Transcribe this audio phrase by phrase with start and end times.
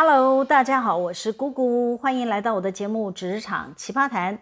[0.00, 4.32] Hello，大家好，我是姑姑，欢迎来到我的节目《职场奇葩谈》。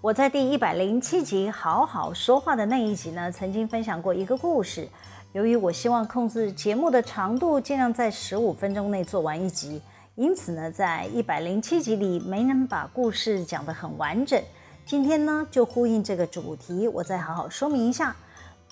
[0.00, 4.88] 我在第一百零七集《好好说话》的那一集呢，曾经分享过一个故事。
[5.32, 9.82] 由于我希望控制节目的长度，尽量在十五分钟内做完一集，
[10.14, 14.42] 因此呢，在一百零七集里没能把故事讲得很完整。
[14.86, 18.16] 今天呢，就呼应这个主题，我再好好说明一下。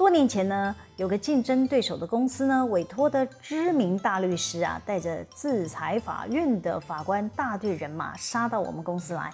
[0.00, 9.30] 多年前呢，有个竞争对手的公司呢，委托的知名大律师啊，带着制裁法院的法官大队人马杀到我们公司来，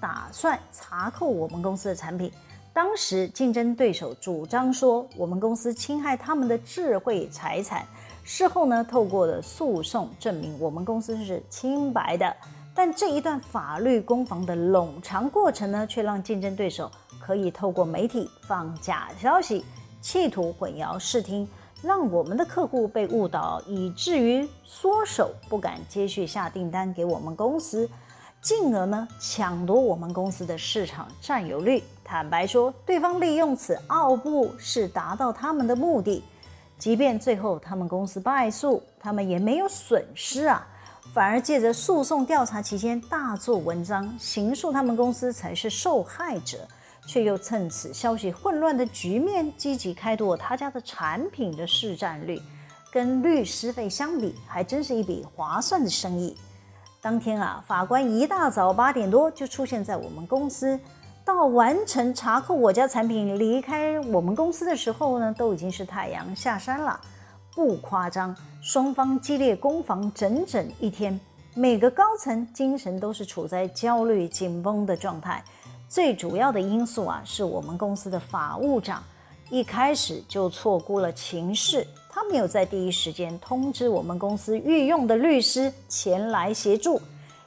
[0.00, 2.32] 打算查扣我们公司的产品。
[2.72, 7.86] 当时竞争对手主张说，我们公司侵害他们的智慧财产。
[8.24, 12.36] 事后呢，透过了诉讼证明我们公司是清白的。
[12.74, 19.64] 但这一段法律攻防的冗长过程呢，却让竞争对手可以透过媒体放假消息。
[20.00, 21.48] 企图混淆视听，
[21.82, 27.88] 让我们的客户被误导，以至于缩手不敢接续下订单给我们公司，
[28.40, 31.82] 进而呢抢夺我们公司的市场占有率。
[32.04, 36.24] 坦白说，对方利用此奥步是达到他们的目的。
[36.78, 40.64] 即便最后他们公司败诉，他们也没有损失啊，
[41.12, 46.58] 反而借着诉讼调查期间大做文章，刑诉他们公司才是受害者。
[47.08, 52.38] 却又趁此消息混乱的局面，积极开拓他家的产品的市占率，
[52.92, 56.36] 跟律师费相比，还真是一笔划算的生意。
[57.00, 60.78] 当天啊，法官一大早八点多就出现在我们公司，
[61.24, 67.00] 到完成查扣我家产品离开我们公司的时候呢，都已经是太阳下山了。
[67.54, 71.18] 不夸张，双方激烈攻防整整一天，
[71.54, 75.42] 每个高层精神都是处在焦虑紧绷的状态。
[75.88, 79.02] 最主要的因素啊，是我们公司的法务长
[79.48, 87.00] 一开始就错估了情势，他没有在第一时间通知我们公司御用的律师前来协助，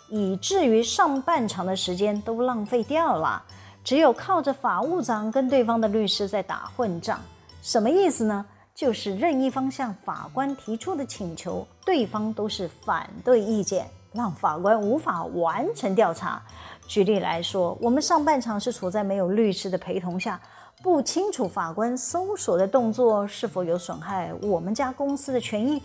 [0.10, 3.44] 以至于上半场的时间都浪费掉了，
[3.84, 7.20] 只有靠着法务长跟对方的律师在打混战。
[7.62, 8.44] 什么意思呢？
[8.74, 16.42] 就是任一方向法官提出的请求，对方都是反对意见，让法官无法完成调查。
[16.92, 20.38] 举例来说，我们上半场是处在没有律师的陪同下，
[20.84, 25.82] 不清楚法官搜索的动作是否有损害我们家公司的权益，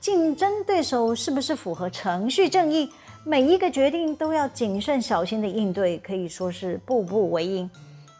[0.00, 2.90] 竞争对手是不是符合程序正义，
[3.22, 7.70] 每一个决定都要谨慎小心的应对，可以说是步步为营。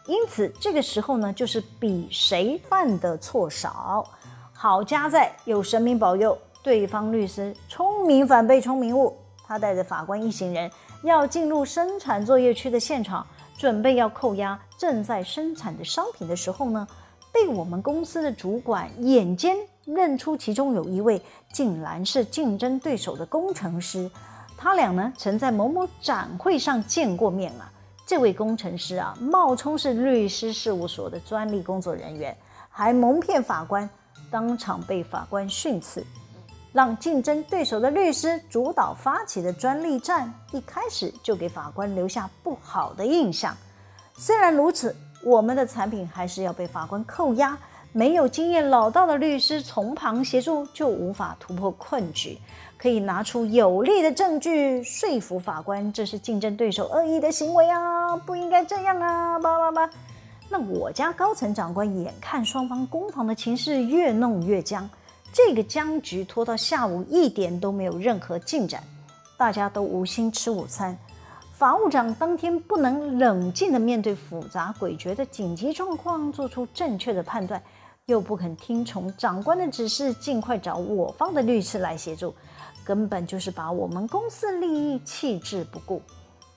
[0.05, 4.07] 因此，这个时候呢，就是比谁犯的错少。
[4.53, 10.69] 好家在有神明保佑，对方律师聪明反被聪明误，他带着法官一行人。
[11.03, 13.25] 要进入生产作业区的现场，
[13.57, 16.87] 准备要扣押正在生产的商品的时候呢，
[17.31, 21.21] 被我们公司的主管眼尖认出其中有一位
[21.53, 24.09] 竟然是竞争对手的工程师。
[24.57, 27.71] 他俩呢曾在某某展会上见过面啊。
[28.05, 32.35] 这位工程师啊，冒充是律师事务所的专利工作人员，
[32.69, 33.87] 还蒙骗法官，
[34.31, 36.05] 当场被法官训斥。
[36.77, 43.57] 让竞争对手的律师主导发起的专利战，一开始就给法官留下不好的印象。
[44.15, 47.57] 虽然如此，我们的产品还是要被法官扣押。
[47.93, 52.37] 没有经验老道的律师从旁协助，就无法突破困局。
[52.77, 59.89] 可以拿出有力的证据说服法官，这是竞争对手恶意的行为啊，不应该这样啊，叭叭叭。
[60.47, 64.87] 那我家高层长官眼看双方攻防的情势越弄越僵。
[65.31, 68.83] 这个僵局拖到下午一点都没有任何进展，
[69.37, 70.97] 大家都无心吃午餐。
[71.53, 77.61] 法务长当天不能冷静地面对复杂诡谲的紧急状况，做出正确的判断，
[78.05, 82.33] 又不肯听从长官的指示，尽快找我方的律师来协助，
[82.83, 86.01] 根本就是把我们公司利益弃之不顾。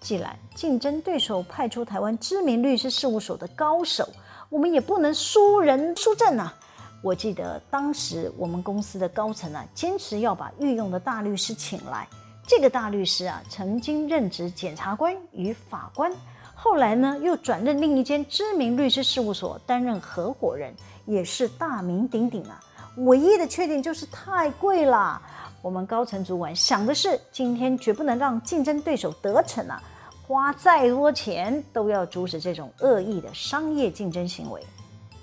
[0.00, 4.08] 既然竞争对手派出台湾知名律师事务所的高手，
[4.48, 6.54] 我们也不能输人输阵啊！
[7.02, 12.06] 我记得当时我们公司的高层啊，坚持要把御用的大律师请来。
[12.46, 16.12] 这个大律师啊，曾经任职检察官与法官，
[16.54, 20.74] 后来呢又转任另一间知名律师事务所担任合伙人，
[21.06, 22.60] 也是大名鼎鼎啊。
[22.96, 25.22] 唯一的缺点就是太贵了。
[25.62, 29.82] 我们高层主管想的是，今天绝不能让竞争对手得逞啊，
[30.26, 34.60] 花再多钱都要阻止这种恶意的商业竞争行为。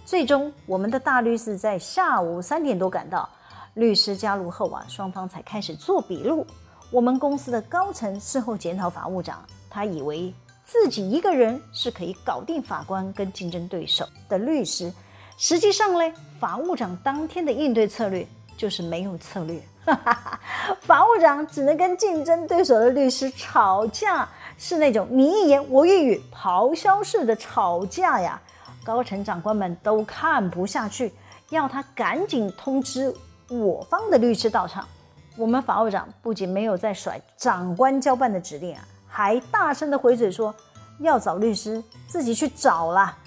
[0.08, 3.28] 最终，我们的大律师在下午三点多赶到。
[3.74, 6.48] 律师加入后啊，双方才开始做笔录。
[6.90, 10.34] 我们公司的高层事后检讨法务长，他以为
[10.64, 14.90] 自己一个人是可以搞定法官跟竞争对手的律师。
[15.36, 18.26] 实际上嘞，法务长当天的应对策略
[18.56, 19.62] 就是没有策略。
[19.84, 20.40] 哈哈哈
[20.80, 24.26] 法务长只能跟竞争对手的律师吵架，
[24.58, 28.42] 是那种你一言我一语、咆哮式的吵架呀。
[28.88, 31.12] 高层长官们都看不下去，
[31.50, 33.14] 要他赶紧通知
[33.50, 34.88] 我方的律师到场。
[35.36, 40.56] 我们法务长不仅没有再甩长官交办的指令啊，还大声的回嘴说
[41.00, 43.18] 要找律师自己去找啦。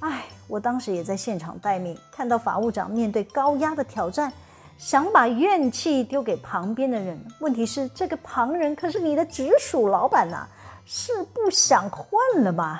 [0.00, 4.30] 哎，我当时也在现场待命，看到法务长面对高压的挑战，
[4.76, 7.18] 想把怨气丢给旁边的人。
[7.40, 10.46] 问题是，这个旁人可是你的直属老板呐、
[10.84, 12.78] 是不想混了吗？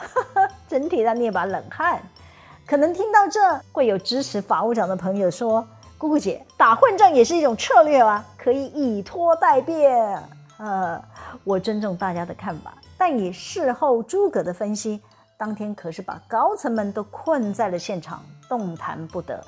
[0.68, 1.98] 真替他捏把冷汗。
[2.68, 3.40] 可能听到这，
[3.72, 5.66] 会有支持法务长的朋友说
[5.96, 10.22] ：“姑姑姐，打混战也是一种策略啊，可以以拖待变。”
[10.60, 11.02] 呃，
[11.44, 15.00] 我尊重大家的看法，但以事后诸葛的分析。
[15.38, 19.42] 当天可是把高层们都困在了现场，动弹不得。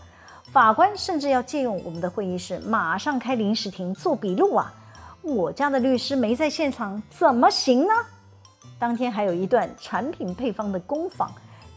[0.51, 4.73] 法官甚至要借用我们的会议室，马上开临时庭做笔录啊！
[5.21, 7.93] 我家的律师没在现场，怎么行呢？
[8.79, 11.31] 当天还有一段产品配方的攻防，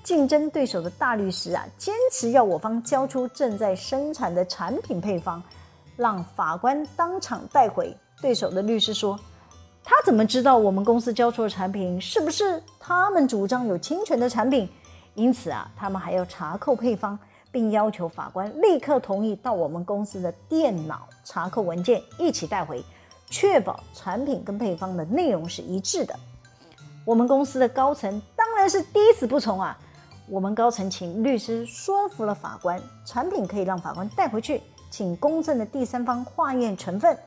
[0.04, 5.42] 竞争对手的大律师啊，坚持要我方交出正在生产的产品配方，
[5.96, 7.96] 让法官当场带回。
[8.22, 9.20] 对手的律师说。
[9.86, 14.66] 他怎么知道我们公司交出的产品是不是他们主张有侵权的产品？
[15.14, 17.20] 因此啊，他们还要查扣配方，
[17.52, 22.82] 并要求法官立刻同意到我们公司的电脑查扣文件一起带回，
[23.30, 26.18] 确保产品跟配方的内容是一致的。
[27.04, 29.78] 我们公司的高层当然是抵死不从啊！
[30.30, 37.18] 我们高层请律师说服了法官，产品可以让法官带回去，请公正的第三方化验成分。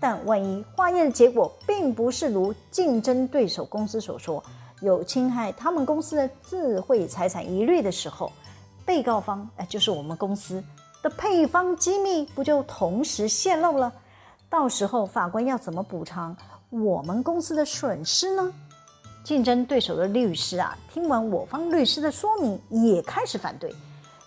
[0.00, 4.42] 但万一化验的结果并不是如竞争对手公司所说，
[4.80, 8.32] 有侵害他们公司的智慧财产疑虑的时候，
[8.84, 10.62] 被告方哎，就是我们公司
[11.02, 13.92] 的配方机密不就同时泄露了？
[14.48, 16.36] 到时候法官要怎么补偿
[16.70, 18.52] 我们公司的损失呢？
[19.26, 23.74] 竞争对手的律师啊，听完我方律师的说明，也开始反对，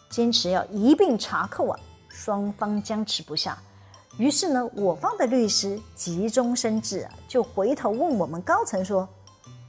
[0.10, 1.80] 坚持要一并查扣啊，
[2.10, 3.58] 双方僵持不下。
[4.18, 9.08] 于是呢，我方的律师急中生智啊，就回头问我们高层说：“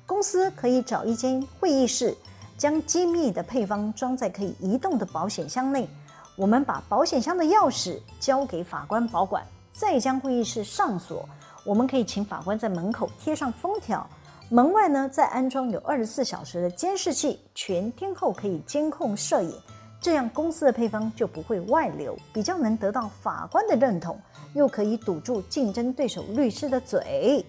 [0.04, 2.12] 公司可以找一间会议室，
[2.58, 5.88] 将机密的配方装在可以移动的保险箱内。
[6.34, 11.24] 我们把保险箱的钥匙交给法官保管，再将会议室上锁。
[11.64, 14.04] 我们可以请法官在门口贴上封条，
[14.52, 19.55] 门外呢再安装有二十四小时的监视器，全天候可以监控摄影。
[20.00, 24.20] 这样公司的配方就不会外流，比较能得到法官的认同。”
[24.52, 27.47] 又可以堵住竞争对手律师的嘴，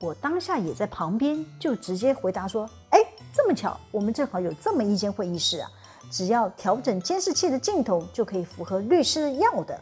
[0.00, 2.98] 我当下也在旁边，就直接回答说：“哎，
[3.34, 5.70] 这么巧，我们正好有这么一间会议室啊，
[6.10, 9.78] 只要调整监视器的镜头，就可以符合律师要的。”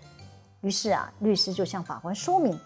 [0.62, 2.58] 于是啊，律师就向法官说明，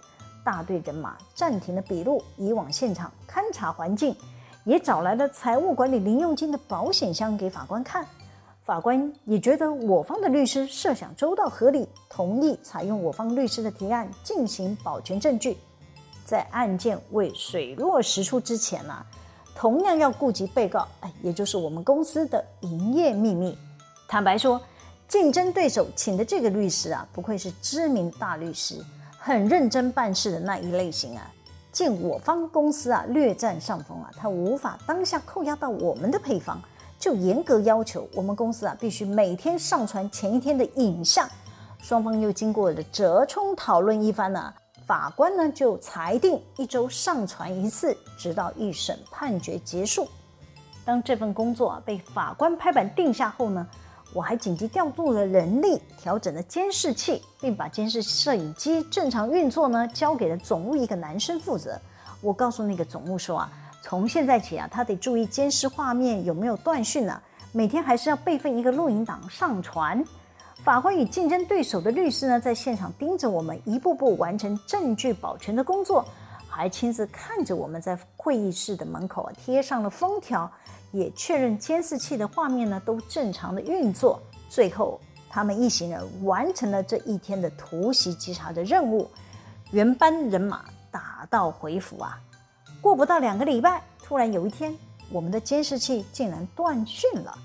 [0.48, 4.16] 大队人马暂停了笔录，移往现场勘察环境，
[4.64, 8.06] 也找来了财务管理零用金的保险箱给法官看。
[8.64, 15.54] 法官也觉得我方的律师设想周到合理，同意采用我方律师的提案进行保全证据。
[16.24, 19.06] 在案件未水落石出之前呢、啊，
[19.54, 23.54] 同样要顾及被告，哎，也就是我们公司的营业秘密。
[24.08, 24.58] 坦白说，
[25.08, 28.82] 竞争对手请的这个律师啊，不愧是知名大律师，
[29.29, 31.31] 很认真办事的那一类型啊。
[31.70, 36.61] 见我方公司啊略占上风啊，他无法当下扣押到我们的配方。
[36.99, 41.29] 就严格要求我们公司啊，必须每天上传前一天的影像。
[41.81, 44.53] 双方又经过了折冲讨论一番呢、
[44.85, 50.08] 法官呢就裁定一周上传一次，直到一审判决结束。
[50.85, 53.65] 当这份工作啊被法官拍板定下后呢，
[54.19, 61.81] 我还紧急调度了人力，调整了监视器，并把监视摄影机正常运作呢交给了总务一个男生负责。
[62.20, 63.53] 我告诉那个总务说啊。
[63.81, 67.22] 从现在起啊，他得注意监视画面有没有断讯呢？
[67.53, 70.05] 每天还是要备份一个录影档上传。
[70.65, 76.05] 法官与竞争对手的律师呢，在现场盯着我们一步步完成证据保全的工作，
[76.48, 80.51] 还亲自看着我们在会议室的门口啊贴上了封条，
[80.90, 84.20] 也确认监视器的画面呢都正常的运作。
[84.48, 89.08] 最后，他们一行人完成了这一天的突袭稽查的任务，
[89.70, 92.18] 原班人马打道回府啊。
[92.80, 94.74] 过不到两个礼拜，突然有一天，
[95.10, 97.36] 我们的监视器竟然断讯了，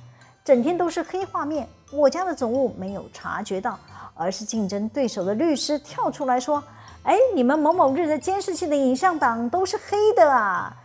[0.46, 1.68] 整天都是黑画面。
[1.92, 3.78] 我家的总务没有察觉到，
[4.16, 6.64] 而是竞争对手的律师跳出来说
[7.04, 10.76] ：“哎，你们某某日的监视器的影像档都是黑的啊！”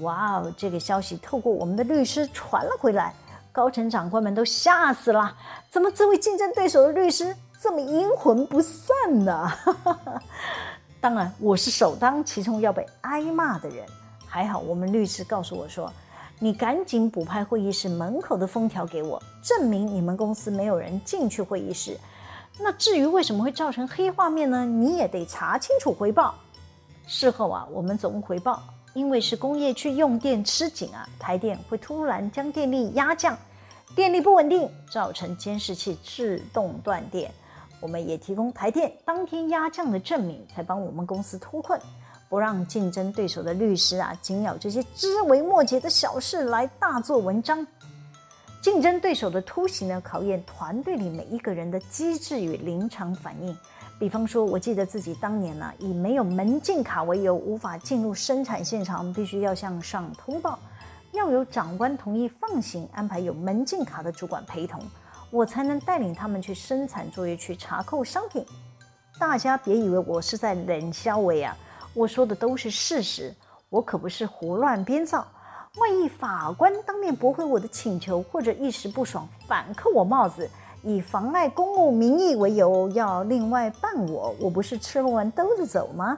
[0.00, 3.14] 哇哦，这个消息透过我们的律师传了回来，
[3.52, 5.34] 高层长官们都吓死了。
[5.70, 8.90] 怎么这位竞争对手的律师这么阴魂不散
[9.24, 9.50] 呢？
[11.00, 13.86] 当然，我是首当其冲要被挨骂的人。
[14.26, 15.90] 还好，我们律师告诉我说
[16.38, 21.98] ：“你赶紧补拍会议室门口的封条给我，证明你们公司没有人进去会议室。
[22.58, 24.64] 那至于为什么会造成黑画面呢？
[24.64, 26.34] 你也得查清楚回报。”
[27.06, 28.62] 事后啊，我们总回报，
[28.96, 33.36] 因为是工业区用电吃紧啊，台电会突然将电力压降，
[33.94, 37.30] 电力不稳定，造成监视器自动断电。
[37.78, 41.78] 我们也提供台电当天压降的证明，才帮我们公司脱困。
[42.30, 47.64] 不让竞争对手的律师啊，紧咬这些枝微末节的小事来大做文章。
[48.62, 53.54] 竞争对手的突袭呢，考验团队里每一个人的机智与临场反应。
[53.98, 60.58] 比方说，我记得自己当年呢、以没有门禁卡为由，无法进入生产现场，必须要向上通报，
[61.12, 64.82] 要有长官同意放行，安排有门禁卡的主管陪同，
[65.30, 68.44] 我才能带领他们去生产作业区查扣商品。
[69.18, 71.56] 大家别以为我是在冷笑话啊。
[71.94, 73.34] 我说的都是事实，
[73.70, 75.26] 我可不是胡乱编造。
[75.78, 80.50] 万一法官当面驳回我的请求，或者一时不爽反扣我帽子，
[80.86, 86.16] 以妨碍公务名义为由要另外办我，我不是吃不完兜着走吗？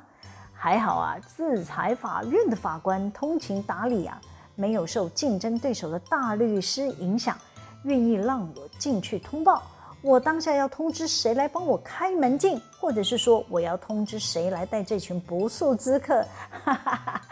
[0.52, 4.20] 还好啊，自裁法院的法官通情达理啊，
[4.56, 7.34] 没有受竞争对手的大律师影响，
[7.84, 9.62] 愿意让我进去通报。
[10.02, 16.22] 我当下要通知谁来帮我开门禁，或者是说我要通知谁来带这群不速之客？
[16.62, 17.22] 哈哈哈，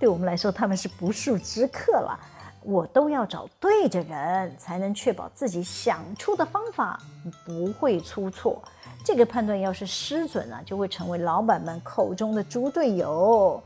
[0.00, 2.18] 对我们来说，他们是不速之客了。
[2.62, 7.00] 我都要找对的人，才能确保自己想出的方法
[7.44, 8.62] 不会出错。
[9.04, 13.62] 这个判断要是失准啊，就会成为老板们口中的猪队友。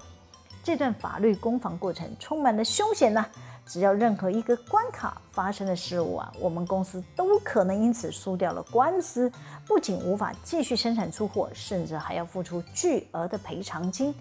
[0.63, 3.25] 这段法律攻防过程充满了凶险呢。
[3.65, 9.33] 只要任何一个关卡发生的失误啊，我们公司都可能因此输掉了官司，
[9.67, 14.13] 不仅无法继续生产出货，甚至还要付出巨额的赔偿金。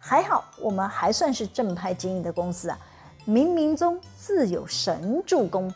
[0.00, 2.78] 还好我们还算是正派经营的公司啊，
[3.28, 5.70] 冥冥中自有神助攻，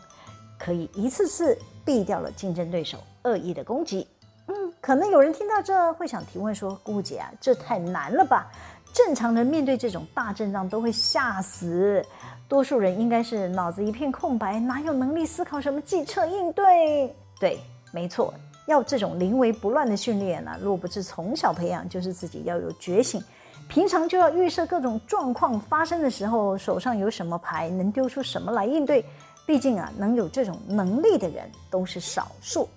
[0.59, 1.55] 可以一次次
[1.85, 4.09] 避掉了竞争对手恶意的攻击。
[4.47, 8.51] 嗯，可能有人听到这会想提问说：“姑姐啊，这太难了吧？
[8.95, 12.03] 正常人面对这种大阵仗都会吓死。”
[12.49, 17.15] 多数人应该是脑子一片空白，哪有能力思考什么计策应对？
[17.39, 17.61] 对，
[17.93, 18.33] 没错，
[18.67, 23.23] 要这种临危不乱的训练呢，若不是从小培养，就是自己要有觉醒。
[23.69, 29.05] 平常就要预设各种状况发生的时候，手上有什么牌，能丢出什么来应对。
[29.47, 32.69] 毕竟啊，能有这种能力的人都是少数。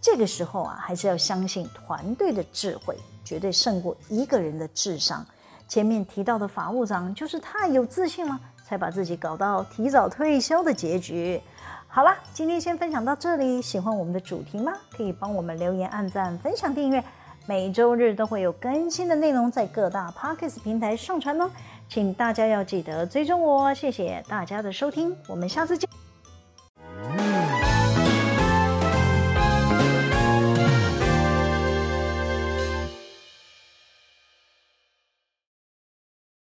[0.00, 5.24] 这个时候啊，还是要相信团队的智慧，绝对胜过一个人的智商。
[5.68, 8.40] 前面提到的法务长就是太有自信了。
[8.70, 11.42] 才把自己搞到提早退休的结局。
[11.88, 13.60] 好了，今天先分享到这里。
[13.60, 14.72] 喜欢我们的主题吗？
[14.96, 17.02] 可以帮我们留言、按赞、分享、订阅。
[17.50, 21.50] 每周日都会有更新的内容在各大 Podcast 平台上传哦，
[21.88, 23.74] 请大家要记得追踪我。
[23.74, 25.99] 谢谢大家的收听，我们下次见。